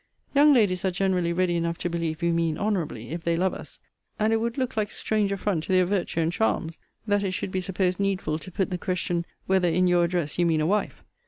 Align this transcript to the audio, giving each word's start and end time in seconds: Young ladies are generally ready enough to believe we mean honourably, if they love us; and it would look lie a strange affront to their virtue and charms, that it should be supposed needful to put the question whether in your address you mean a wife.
Young 0.33 0.51
ladies 0.51 0.83
are 0.83 0.89
generally 0.89 1.31
ready 1.31 1.55
enough 1.55 1.77
to 1.77 1.87
believe 1.87 2.23
we 2.23 2.31
mean 2.31 2.57
honourably, 2.57 3.09
if 3.11 3.23
they 3.23 3.37
love 3.37 3.53
us; 3.53 3.77
and 4.17 4.33
it 4.33 4.37
would 4.37 4.57
look 4.57 4.75
lie 4.75 4.81
a 4.81 4.89
strange 4.89 5.31
affront 5.31 5.65
to 5.65 5.71
their 5.71 5.85
virtue 5.85 6.21
and 6.21 6.33
charms, 6.33 6.79
that 7.05 7.21
it 7.21 7.33
should 7.35 7.51
be 7.51 7.61
supposed 7.61 7.99
needful 7.99 8.39
to 8.39 8.51
put 8.51 8.71
the 8.71 8.79
question 8.79 9.25
whether 9.45 9.69
in 9.69 9.85
your 9.85 10.03
address 10.05 10.39
you 10.39 10.45
mean 10.47 10.59
a 10.61 10.65
wife. 10.65 11.03